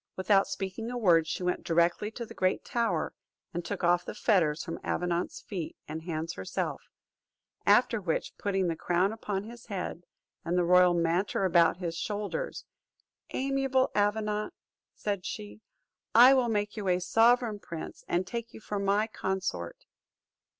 [0.15, 3.13] Without speaking a word, she went directly to the great tower,
[3.53, 6.81] and took off the fetters from Avenant's feet and hands herself;
[7.67, 10.03] after which, putting the crown upon his head,
[10.43, 12.65] and the royal mantle about his shoulders,
[13.33, 14.55] "Amiable Avenant,"
[14.95, 15.61] said she,
[16.15, 19.85] "I will make you a sovereign prince, and take you for my consort."